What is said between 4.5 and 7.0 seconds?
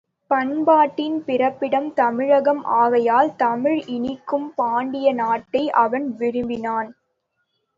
பாண்டிய நாட்டை அவன் விரும்பினான்.